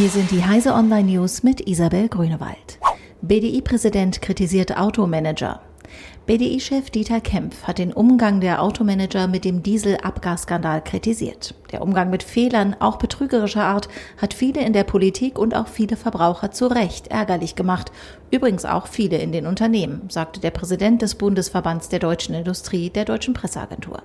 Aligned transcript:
Hier 0.00 0.08
sind 0.08 0.30
die 0.30 0.42
Heise 0.42 0.72
Online 0.72 1.12
News 1.12 1.42
mit 1.42 1.68
Isabel 1.68 2.08
Grünewald. 2.08 2.78
BDI-Präsident 3.20 4.22
kritisiert 4.22 4.78
Automanager. 4.78 5.60
BDI-Chef 6.24 6.88
Dieter 6.88 7.20
Kempf 7.20 7.64
hat 7.64 7.76
den 7.76 7.92
Umgang 7.92 8.40
der 8.40 8.62
Automanager 8.62 9.26
mit 9.26 9.44
dem 9.44 9.62
Dieselabgasskandal 9.62 10.82
kritisiert. 10.82 11.54
Der 11.72 11.82
Umgang 11.82 12.10
mit 12.10 12.22
Fehlern, 12.22 12.74
auch 12.80 12.96
betrügerischer 12.96 13.64
Art, 13.64 13.88
hat 14.20 14.34
viele 14.34 14.60
in 14.62 14.72
der 14.72 14.84
Politik 14.84 15.38
und 15.38 15.54
auch 15.54 15.68
viele 15.68 15.96
Verbraucher 15.96 16.50
zu 16.50 16.66
Recht 16.66 17.08
ärgerlich 17.08 17.54
gemacht. 17.54 17.92
Übrigens 18.32 18.64
auch 18.64 18.86
viele 18.86 19.18
in 19.18 19.32
den 19.32 19.46
Unternehmen, 19.46 20.02
sagte 20.08 20.40
der 20.40 20.50
Präsident 20.50 21.02
des 21.02 21.16
Bundesverbands 21.16 21.88
der 21.88 21.98
deutschen 21.98 22.34
Industrie 22.34 22.90
der 22.90 23.04
Deutschen 23.04 23.34
Presseagentur. 23.34 24.02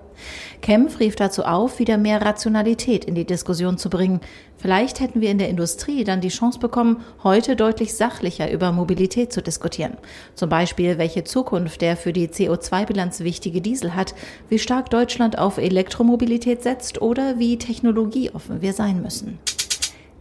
Kempf 0.61 0.99
rief 0.99 1.15
dazu 1.15 1.43
auf, 1.43 1.79
wieder 1.79 1.97
mehr 1.97 2.21
Rationalität 2.21 3.05
in 3.05 3.15
die 3.15 3.25
Diskussion 3.25 3.77
zu 3.77 3.89
bringen. 3.89 4.21
Vielleicht 4.57 4.99
hätten 4.99 5.21
wir 5.21 5.29
in 5.29 5.37
der 5.37 5.49
Industrie 5.49 6.03
dann 6.03 6.21
die 6.21 6.29
Chance 6.29 6.59
bekommen, 6.59 7.03
heute 7.23 7.55
deutlich 7.55 7.93
sachlicher 7.93 8.49
über 8.49 8.71
Mobilität 8.71 9.31
zu 9.31 9.43
diskutieren. 9.43 9.97
Zum 10.33 10.49
Beispiel, 10.49 10.97
welche 10.97 11.23
Zukunft 11.23 11.81
der 11.81 11.97
für 11.97 12.13
die 12.13 12.29
CO2-Bilanz 12.29 13.19
wichtige 13.19 13.61
Diesel 13.61 13.95
hat, 13.95 14.15
wie 14.49 14.57
stark 14.57 14.89
Deutschland 14.89 15.37
auf 15.37 15.57
Elektromobilität 15.57 16.63
setzt 16.63 17.01
oder 17.01 17.37
wie 17.37 17.54
technologieoffen 17.57 18.61
wir 18.61 18.73
sein 18.73 19.01
müssen. 19.01 19.39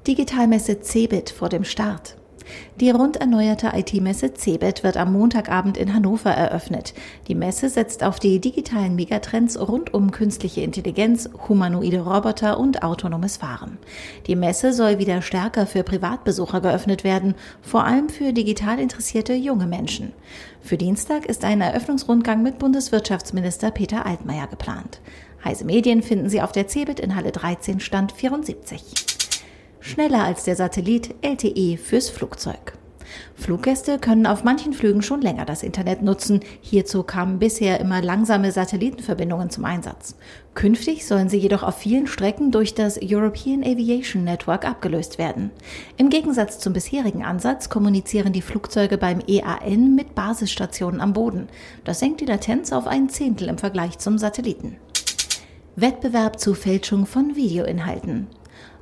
Digitalmesse 0.06 0.80
CeBIT 0.80 1.30
vor 1.30 1.48
dem 1.48 1.64
Start. 1.64 2.16
Die 2.80 2.90
rund 2.90 3.16
erneuerte 3.16 3.72
IT-Messe 3.74 4.34
CeBIT 4.34 4.82
wird 4.82 4.96
am 4.96 5.12
Montagabend 5.12 5.76
in 5.76 5.94
Hannover 5.94 6.30
eröffnet. 6.30 6.94
Die 7.28 7.34
Messe 7.34 7.68
setzt 7.68 8.02
auf 8.02 8.18
die 8.18 8.40
digitalen 8.40 8.96
Megatrends 8.96 9.58
rund 9.58 9.94
um 9.94 10.10
künstliche 10.10 10.62
Intelligenz, 10.62 11.30
humanoide 11.48 12.00
Roboter 12.00 12.58
und 12.58 12.82
autonomes 12.82 13.36
Fahren. 13.36 13.78
Die 14.26 14.36
Messe 14.36 14.72
soll 14.72 14.98
wieder 14.98 15.22
stärker 15.22 15.66
für 15.66 15.82
Privatbesucher 15.82 16.60
geöffnet 16.60 17.04
werden, 17.04 17.34
vor 17.62 17.84
allem 17.84 18.08
für 18.08 18.32
digital 18.32 18.78
interessierte 18.78 19.34
junge 19.34 19.66
Menschen. 19.66 20.12
Für 20.60 20.76
Dienstag 20.76 21.26
ist 21.26 21.44
ein 21.44 21.60
Eröffnungsrundgang 21.60 22.42
mit 22.42 22.58
Bundeswirtschaftsminister 22.58 23.70
Peter 23.70 24.06
Altmaier 24.06 24.46
geplant. 24.46 25.00
Heise 25.44 25.64
Medien 25.64 26.02
finden 26.02 26.28
Sie 26.28 26.40
auf 26.40 26.52
der 26.52 26.68
CeBIT 26.68 27.00
in 27.00 27.14
Halle 27.14 27.32
13 27.32 27.80
Stand 27.80 28.12
74 28.12 29.13
schneller 29.84 30.24
als 30.24 30.44
der 30.44 30.56
Satellit 30.56 31.14
LTE 31.20 31.76
fürs 31.76 32.08
Flugzeug. 32.08 32.72
Fluggäste 33.34 33.98
können 33.98 34.26
auf 34.26 34.42
manchen 34.42 34.72
Flügen 34.72 35.02
schon 35.02 35.20
länger 35.20 35.44
das 35.44 35.62
Internet 35.62 36.00
nutzen. 36.00 36.40
Hierzu 36.62 37.02
kamen 37.02 37.38
bisher 37.38 37.78
immer 37.78 38.00
langsame 38.00 38.50
Satellitenverbindungen 38.50 39.50
zum 39.50 39.66
Einsatz. 39.66 40.16
Künftig 40.54 41.06
sollen 41.06 41.28
sie 41.28 41.36
jedoch 41.36 41.62
auf 41.62 41.76
vielen 41.76 42.06
Strecken 42.06 42.50
durch 42.50 42.74
das 42.74 42.98
European 43.00 43.62
Aviation 43.62 44.24
Network 44.24 44.66
abgelöst 44.66 45.18
werden. 45.18 45.50
Im 45.98 46.08
Gegensatz 46.08 46.58
zum 46.58 46.72
bisherigen 46.72 47.22
Ansatz 47.22 47.68
kommunizieren 47.68 48.32
die 48.32 48.42
Flugzeuge 48.42 48.96
beim 48.96 49.20
EAN 49.28 49.94
mit 49.94 50.14
Basisstationen 50.14 51.02
am 51.02 51.12
Boden. 51.12 51.48
Das 51.84 51.98
senkt 51.98 52.22
die 52.22 52.26
Latenz 52.26 52.72
auf 52.72 52.86
ein 52.86 53.10
Zehntel 53.10 53.48
im 53.48 53.58
Vergleich 53.58 53.98
zum 53.98 54.16
Satelliten. 54.16 54.76
Wettbewerb 55.76 56.40
zu 56.40 56.54
Fälschung 56.54 57.04
von 57.04 57.36
Videoinhalten. 57.36 58.28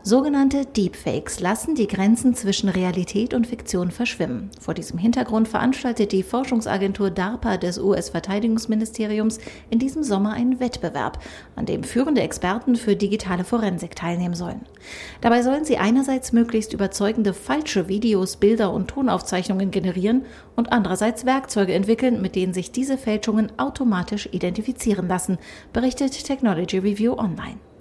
Sogenannte 0.04 0.66
Deepfakes 0.66 1.38
lassen 1.38 1.76
die 1.76 1.86
Grenzen 1.86 2.34
zwischen 2.34 2.68
Realität 2.68 3.34
und 3.34 3.46
Fiktion 3.46 3.92
verschwimmen. 3.92 4.50
Vor 4.60 4.74
diesem 4.74 4.98
Hintergrund 4.98 5.46
veranstaltet 5.46 6.10
die 6.10 6.24
Forschungsagentur 6.24 7.10
DARPA 7.10 7.56
des 7.56 7.78
US-Verteidigungsministeriums 7.78 9.38
in 9.70 9.78
diesem 9.78 10.02
Sommer 10.02 10.32
einen 10.32 10.58
Wettbewerb, 10.58 11.22
an 11.54 11.66
dem 11.66 11.84
führende 11.84 12.20
Experten 12.20 12.74
für 12.74 12.96
digitale 12.96 13.44
Forensik 13.44 13.94
teilnehmen 13.94 14.34
sollen. 14.34 14.62
Dabei 15.20 15.42
sollen 15.42 15.64
sie 15.64 15.78
einerseits 15.78 16.32
möglichst 16.32 16.72
überzeugende 16.72 17.32
falsche 17.32 17.86
Videos, 17.86 18.38
Bilder 18.38 18.72
und 18.72 18.88
Tonaufzeichnungen 18.88 19.70
generieren 19.70 20.24
und 20.56 20.72
andererseits 20.72 21.26
Werkzeuge 21.26 21.74
entwickeln, 21.74 22.20
mit 22.20 22.34
denen 22.34 22.54
sich 22.54 22.72
diese 22.72 22.98
Fälschungen 22.98 23.52
automatisch 23.56 24.28
identifizieren 24.32 25.06
lassen, 25.06 25.38
berichtet 25.72 26.24
Technology 26.24 26.78
Review 26.78 27.12
Online. 27.12 27.60